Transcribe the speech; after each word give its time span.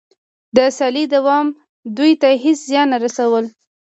د 0.55 0.57
سیالۍ 0.77 1.05
دوام 1.15 1.47
دوی 1.97 2.13
ته 2.21 2.29
هېڅ 2.43 2.59
زیان 2.69 2.87
نه 2.93 2.97
رسولو 3.03 3.49